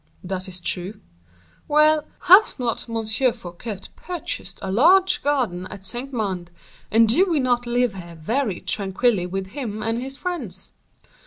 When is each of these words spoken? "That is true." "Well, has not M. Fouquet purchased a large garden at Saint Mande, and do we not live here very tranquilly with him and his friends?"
"That 0.23 0.47
is 0.47 0.61
true." 0.61 0.99
"Well, 1.67 2.05
has 2.21 2.57
not 2.57 2.89
M. 2.89 3.03
Fouquet 3.33 3.81
purchased 3.95 4.57
a 4.63 4.71
large 4.71 5.21
garden 5.21 5.67
at 5.67 5.85
Saint 5.85 6.11
Mande, 6.11 6.49
and 6.89 7.07
do 7.07 7.29
we 7.29 7.39
not 7.39 7.67
live 7.67 7.93
here 7.93 8.15
very 8.19 8.61
tranquilly 8.61 9.27
with 9.27 9.49
him 9.49 9.83
and 9.83 10.01
his 10.01 10.17
friends?" 10.17 10.71